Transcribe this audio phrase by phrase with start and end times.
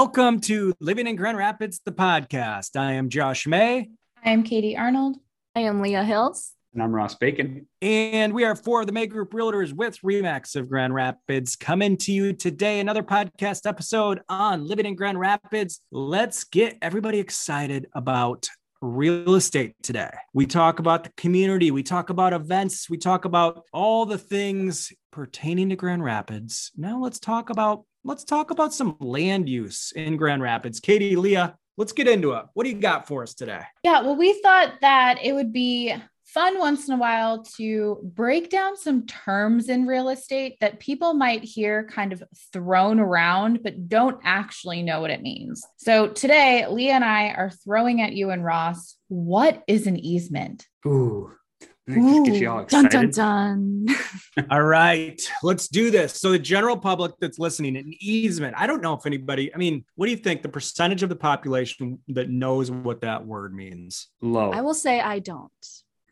[0.00, 2.78] Welcome to Living in Grand Rapids, the podcast.
[2.78, 3.90] I am Josh May.
[4.24, 5.16] I am Katie Arnold.
[5.56, 6.52] I am Leah Hills.
[6.72, 7.66] And I'm Ross Bacon.
[7.82, 11.96] And we are four of the May Group Realtors with Remax of Grand Rapids coming
[11.96, 12.78] to you today.
[12.78, 15.80] Another podcast episode on living in Grand Rapids.
[15.90, 18.48] Let's get everybody excited about
[18.80, 20.12] real estate today.
[20.32, 24.92] We talk about the community, we talk about events, we talk about all the things
[25.10, 26.70] pertaining to Grand Rapids.
[26.76, 30.80] Now let's talk about let's talk about some land use in Grand Rapids.
[30.80, 32.46] Katie, Leah, let's get into it.
[32.54, 33.60] What do you got for us today?
[33.84, 35.94] Yeah, well, we thought that it would be
[36.24, 41.12] fun once in a while to break down some terms in real estate that people
[41.12, 42.22] might hear kind of
[42.52, 45.62] thrown around, but don't actually know what it means.
[45.76, 50.66] So today, Leah and I are throwing at you and Ross what is an easement?
[50.86, 51.32] Ooh.
[51.88, 52.90] Ooh, get you all excited.
[52.90, 53.86] Dun, dun,
[54.36, 54.46] dun.
[54.50, 56.14] all right, let's do this.
[56.20, 58.54] So, the general public that's listening, an easement.
[58.58, 61.16] I don't know if anybody, I mean, what do you think the percentage of the
[61.16, 64.08] population that knows what that word means?
[64.20, 64.50] Low.
[64.52, 65.52] I will say I don't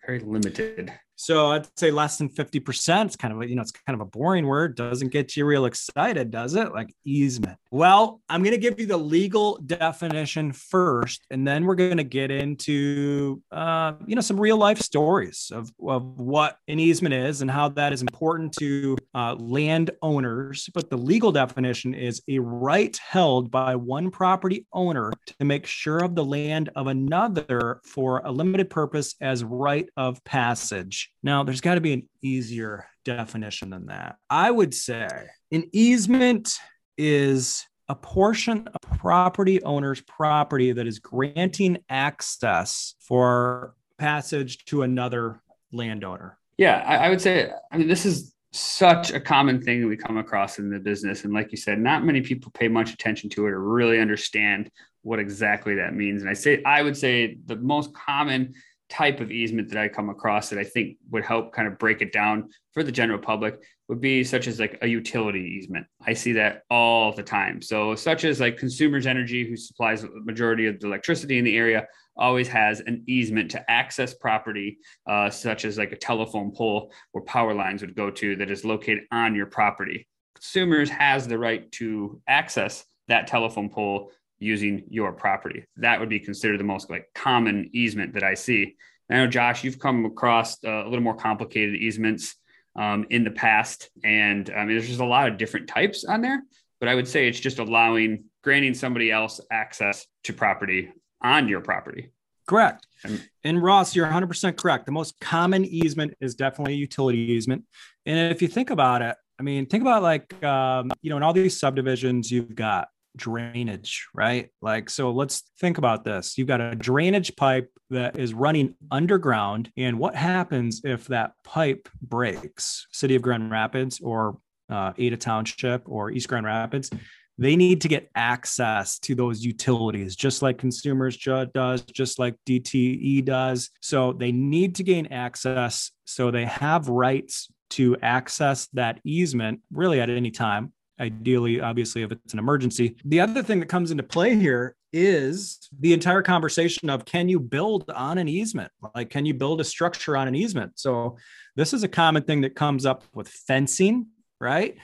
[0.06, 0.92] very limited.
[1.16, 3.06] So I'd say less than 50%.
[3.06, 4.76] It's kind of, a, you know, it's kind of a boring word.
[4.76, 6.72] Doesn't get you real excited, does it?
[6.72, 7.58] Like easement.
[7.70, 12.04] Well, I'm going to give you the legal definition first, and then we're going to
[12.04, 17.40] get into, uh, you know, some real life stories of, of what an easement is
[17.40, 20.68] and how that is important to uh, landowners.
[20.74, 26.04] But the legal definition is a right held by one property owner to make sure
[26.04, 31.05] of the land of another for a limited purpose as right of passage.
[31.22, 34.16] Now, there's got to be an easier definition than that.
[34.30, 35.08] I would say
[35.52, 36.58] an easement
[36.98, 45.40] is a portion of property owner's property that is granting access for passage to another
[45.72, 46.38] landowner.
[46.58, 49.96] Yeah, I, I, would say, I mean, this is such a common thing that we
[49.96, 51.24] come across in the business.
[51.24, 54.70] And like you said, not many people pay much attention to it or really understand
[55.02, 56.22] what exactly that means.
[56.22, 58.54] And I say, I would say the most common
[58.88, 62.02] type of easement that I come across that I think would help kind of break
[62.02, 65.86] it down for the general public would be such as like a utility easement.
[66.04, 67.62] I see that all the time.
[67.62, 71.56] So such as like Consumers Energy, who supplies the majority of the electricity in the
[71.56, 71.86] area,
[72.16, 77.22] always has an easement to access property, uh, such as like a telephone pole or
[77.22, 80.06] power lines would go to that is located on your property.
[80.34, 85.64] Consumers has the right to access that telephone pole using your property.
[85.76, 88.76] That would be considered the most like common easement that I see.
[89.10, 92.34] I know, Josh, you've come across uh, a little more complicated easements
[92.74, 96.20] um, in the past, and I mean, there's just a lot of different types on
[96.20, 96.42] there.
[96.78, 100.92] But I would say it's just allowing, granting somebody else access to property
[101.22, 102.10] on your property.
[102.46, 102.86] Correct.
[103.02, 104.86] And, and Ross, you're 100% correct.
[104.86, 107.64] The most common easement is definitely a utility easement.
[108.04, 111.22] And if you think about it, I mean, think about like, um, you know, in
[111.22, 114.50] all these subdivisions, you've got drainage, right?
[114.60, 116.36] Like, so let's think about this.
[116.36, 119.70] You've got a drainage pipe that is running underground.
[119.76, 122.86] And what happens if that pipe breaks?
[122.92, 124.38] City of Grand Rapids or
[124.68, 126.90] uh, Ada Township or East Grand Rapids,
[127.38, 133.24] they need to get access to those utilities, just like Consumers does, just like DTE
[133.24, 133.70] does.
[133.80, 135.90] So they need to gain access.
[136.06, 142.12] So they have rights to access that easement really at any time ideally, obviously, if
[142.12, 142.96] it's an emergency.
[143.04, 147.38] The other thing that comes into play here is the entire conversation of can you
[147.38, 148.72] build on an easement?
[148.94, 150.78] Like, can you build a structure on an easement?
[150.78, 151.16] So,
[151.54, 154.06] this is a common thing that comes up with fencing,
[154.40, 154.76] right?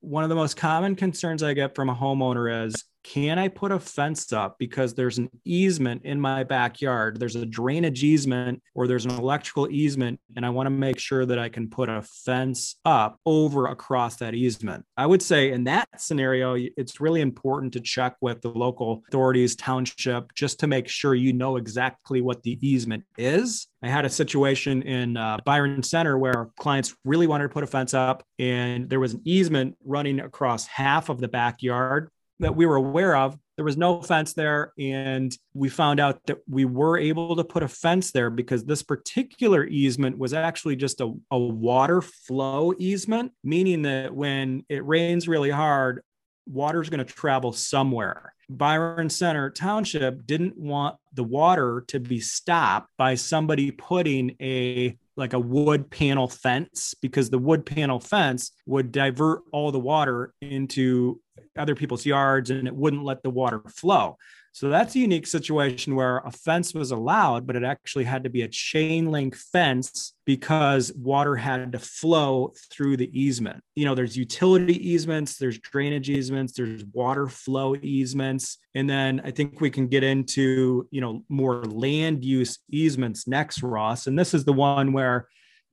[0.00, 3.70] One of the most common concerns I get from a homeowner is can I put
[3.70, 7.20] a fence up because there's an easement in my backyard?
[7.20, 11.26] There's a drainage easement or there's an electrical easement, and I want to make sure
[11.26, 14.86] that I can put a fence up over across that easement.
[14.96, 19.54] I would say in that scenario, it's really important to check with the local authorities,
[19.54, 23.68] township, just to make sure you know exactly what the easement is.
[23.82, 27.66] I had a situation in uh, Byron Center where clients really wanted to put a
[27.66, 32.08] fence up, and there was an easement running across half of the backyard
[32.44, 33.38] that we were aware of.
[33.56, 34.72] There was no fence there.
[34.78, 38.82] And we found out that we were able to put a fence there because this
[38.82, 45.26] particular easement was actually just a, a water flow easement, meaning that when it rains
[45.26, 46.02] really hard,
[46.46, 48.34] water is going to travel somewhere.
[48.50, 55.32] Byron Center Township didn't want the water to be stopped by somebody putting a like
[55.32, 61.20] a wood panel fence because the wood panel fence would divert all the water into
[61.56, 64.16] other people's yards and it wouldn't let the water flow.
[64.54, 68.30] So that's a unique situation where a fence was allowed, but it actually had to
[68.30, 73.64] be a chain link fence because water had to flow through the easement.
[73.74, 78.58] You know, there's utility easements, there's drainage easements, there's water flow easements.
[78.76, 83.60] And then I think we can get into, you know, more land use easements next,
[83.60, 84.06] Ross.
[84.06, 85.26] And this is the one where,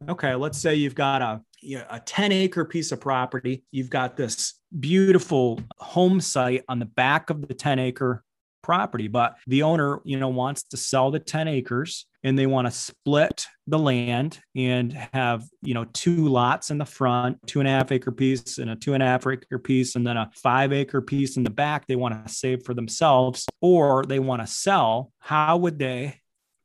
[0.09, 1.39] okay, let's say you've got a,
[1.87, 3.63] a 10 acre piece of property.
[3.69, 8.23] You've got this beautiful home site on the back of the 10 acre
[8.61, 12.67] property but the owner you know wants to sell the 10 acres and they want
[12.67, 17.67] to split the land and have you know two lots in the front two and
[17.67, 20.29] a half acre piece and a two and a half acre piece and then a
[20.35, 24.41] five acre piece in the back they want to save for themselves or they want
[24.41, 26.15] to sell how would they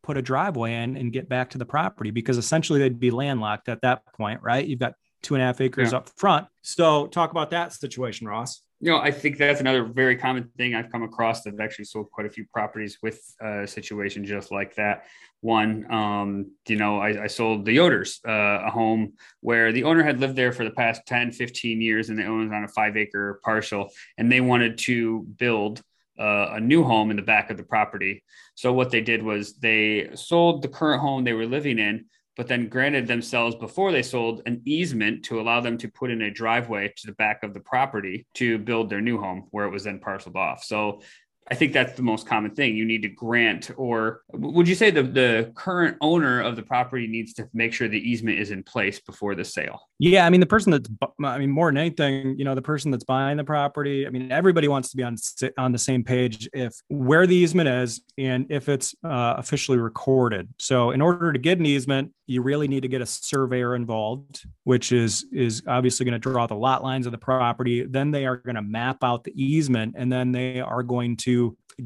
[0.06, 2.12] put a driveway in and get back to the property?
[2.12, 4.66] Because essentially they'd be landlocked at that point right?
[4.66, 5.98] You've got two and a half acres yeah.
[5.98, 6.46] up front.
[6.62, 10.74] So talk about that situation ross you know, I think that's another very common thing
[10.74, 14.52] I've come across that I've actually sold quite a few properties with a situation just
[14.52, 15.06] like that.
[15.40, 20.02] One, um, you know, I, I sold the Yoders uh, a home where the owner
[20.02, 22.96] had lived there for the past 10, 15 years and they owned on a five
[22.96, 25.82] acre parcel and they wanted to build
[26.18, 28.22] uh, a new home in the back of the property.
[28.56, 32.06] So what they did was they sold the current home they were living in,
[32.36, 36.22] but then granted themselves before they sold an easement to allow them to put in
[36.22, 39.70] a driveway to the back of the property to build their new home where it
[39.70, 40.62] was then parceled off.
[40.62, 41.00] So
[41.48, 42.76] I think that's the most common thing.
[42.76, 47.06] You need to grant, or would you say the, the current owner of the property
[47.06, 49.80] needs to make sure the easement is in place before the sale?
[49.98, 50.26] Yeah.
[50.26, 50.88] I mean, the person that's,
[51.24, 54.32] I mean, more than anything, you know, the person that's buying the property, I mean,
[54.32, 55.16] everybody wants to be on,
[55.56, 60.48] on the same page if where the easement is and if it's uh, officially recorded.
[60.58, 64.44] So, in order to get an easement, you really need to get a surveyor involved,
[64.64, 67.84] which is is obviously going to draw the lot lines of the property.
[67.84, 71.35] Then they are going to map out the easement, and then they are going to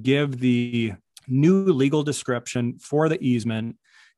[0.02, 0.92] give the
[1.28, 3.76] new legal description for the easement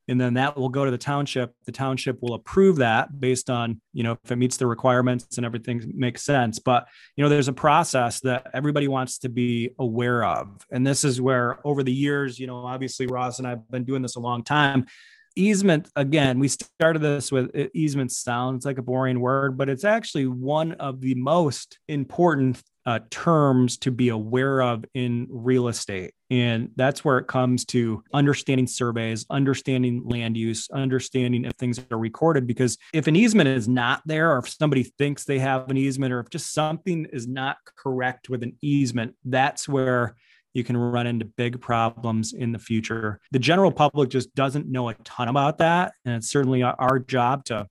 [0.09, 1.55] and then that will go to the township.
[1.65, 5.47] The township will approve that based on you know if it meets the requirements and
[5.47, 6.59] everything makes sense.
[6.59, 10.67] But you know there's a process that everybody wants to be aware of.
[10.71, 14.03] And this is where over the years you know obviously ross and i've been doing
[14.03, 14.87] this a long time.
[15.35, 20.27] Easement again we started this with easement sounds like a boring word but it's actually
[20.27, 26.15] one of the most important uh, terms to be aware of in real estate.
[26.31, 31.99] And that's where it comes to understanding surveys, understanding land use, understanding if things are
[31.99, 32.47] recorded.
[32.47, 36.13] Because if an easement is not there, or if somebody thinks they have an easement,
[36.13, 40.17] or if just something is not correct with an easement, that's where
[40.55, 43.21] you can run into big problems in the future.
[43.31, 45.93] The general public just doesn't know a ton about that.
[46.05, 47.69] And it's certainly our job to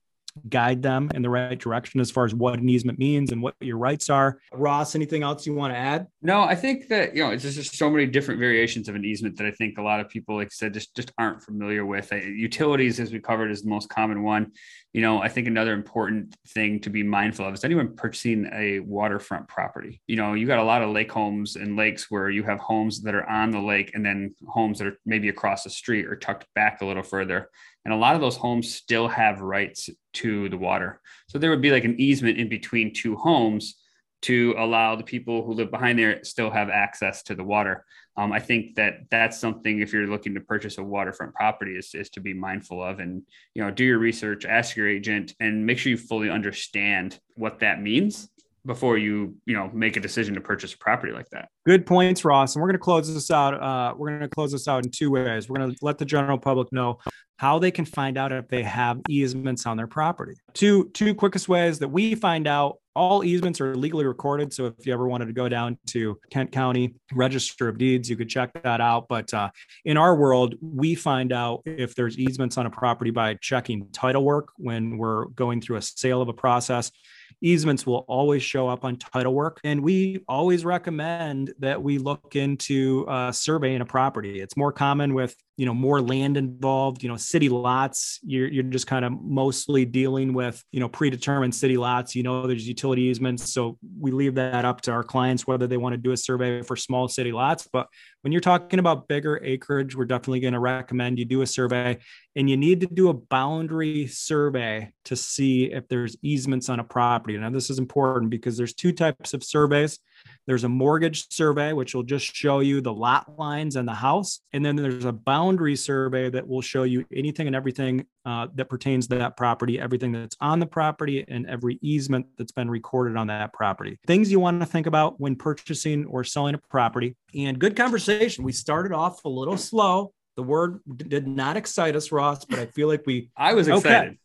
[0.48, 3.54] guide them in the right direction as far as what an easement means and what
[3.60, 4.38] your rights are.
[4.52, 6.06] Ross, anything else you want to add?
[6.22, 9.36] No, I think that you know it's just so many different variations of an easement
[9.38, 12.10] that I think a lot of people, like I said, just just aren't familiar with.
[12.12, 14.52] Utilities, as we covered, is the most common one.
[14.92, 18.80] You know, I think another important thing to be mindful of is anyone purchasing a
[18.80, 20.02] waterfront property.
[20.06, 23.00] You know, you got a lot of lake homes and lakes where you have homes
[23.02, 26.16] that are on the lake and then homes that are maybe across the street or
[26.16, 27.48] tucked back a little further.
[27.84, 31.00] And a lot of those homes still have rights to the water.
[31.28, 33.76] So there would be like an easement in between two homes
[34.22, 37.84] to allow the people who live behind there still have access to the water.
[38.16, 41.94] Um, I think that that's something if you're looking to purchase a waterfront property is,
[41.94, 43.22] is to be mindful of and
[43.54, 47.60] you know do your research, ask your agent, and make sure you fully understand what
[47.60, 48.28] that means
[48.64, 51.48] before you you know make a decision to purchase a property like that.
[51.66, 52.54] Good points ross.
[52.54, 54.90] And we're going to close this out uh, we're going to close this out in
[54.90, 55.48] two ways.
[55.48, 56.98] We're going to let the general public know
[57.38, 60.34] how they can find out if they have easements on their property.
[60.54, 64.52] Two two quickest ways that we find out all easements are legally recorded.
[64.52, 68.16] So if you ever wanted to go down to kent county register of deeds you
[68.16, 69.06] could check that out.
[69.08, 69.50] But uh,
[69.84, 74.24] in our world we find out if there's easements on a property by checking title
[74.24, 76.92] work when we're going through a sale of a process
[77.40, 79.60] easements will always show up on title work.
[79.64, 84.40] And we always recommend that we look into uh, surveying a property.
[84.40, 88.62] It's more common with you know more land involved you know city lots you're, you're
[88.62, 93.02] just kind of mostly dealing with you know predetermined city lots you know there's utility
[93.02, 93.52] easements.
[93.52, 96.62] So we leave that up to our clients whether they want to do a survey
[96.62, 97.68] for small city lots.
[97.70, 97.88] But
[98.22, 101.98] when you're talking about bigger acreage we're definitely going to recommend you do a survey
[102.34, 106.84] and you need to do a boundary survey to see if there's easements on a
[106.84, 107.36] property.
[107.36, 109.98] Now this is important because there's two types of surveys
[110.46, 114.40] There's a mortgage survey, which will just show you the lot lines and the house.
[114.52, 118.68] And then there's a boundary survey that will show you anything and everything uh, that
[118.68, 123.16] pertains to that property, everything that's on the property, and every easement that's been recorded
[123.16, 123.98] on that property.
[124.06, 127.16] Things you want to think about when purchasing or selling a property.
[127.34, 128.44] And good conversation.
[128.44, 130.12] We started off a little slow.
[130.36, 133.30] The word did not excite us, Ross, but I feel like we.
[133.36, 134.12] I was excited.
[134.12, 134.18] Okay.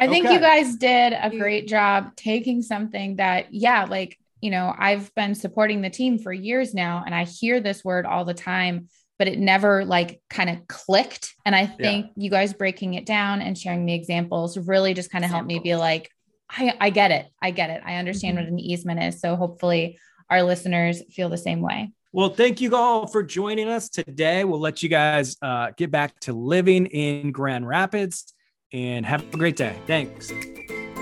[0.00, 0.34] I think Okay.
[0.34, 5.34] you guys did a great job taking something that, yeah, like, you know, I've been
[5.34, 8.88] supporting the team for years now and I hear this word all the time,
[9.18, 11.34] but it never like kind of clicked.
[11.44, 15.24] And I think you guys breaking it down and sharing the examples really just kind
[15.24, 16.10] of helped me be like,
[16.50, 17.26] I, I get it.
[17.42, 17.82] I get it.
[17.84, 19.20] I understand what an easement is.
[19.20, 19.98] So hopefully
[20.30, 21.92] our listeners feel the same way.
[22.12, 24.44] Well, thank you all for joining us today.
[24.44, 28.32] We'll let you guys uh, get back to living in Grand Rapids
[28.72, 29.76] and have a great day.
[29.86, 30.32] Thanks.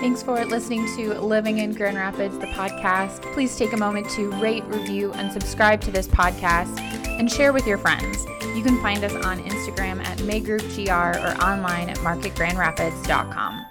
[0.05, 3.23] Thanks for listening to Living in Grand Rapids, the podcast.
[3.33, 7.65] Please take a moment to rate, review, and subscribe to this podcast and share with
[7.65, 8.23] your friends.
[8.55, 13.65] You can find us on Instagram at MayGroupGR or online at marketgrandrapids.com.